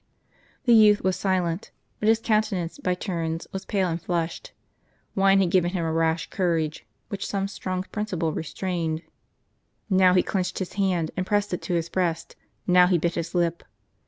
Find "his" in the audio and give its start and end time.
2.09-2.17, 10.57-10.73, 11.75-11.87, 13.13-13.35